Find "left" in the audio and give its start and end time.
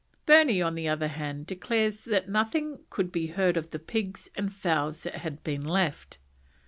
5.63-6.17